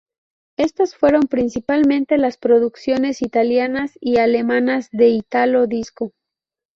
[0.57, 6.13] Estas fueron principalmente las producciones italianas y alemanas de italo disco.